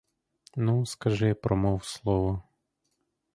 Ну, 0.55 0.85
скажи, 0.85 1.35
промов 1.35 1.85
слово! 1.87 2.43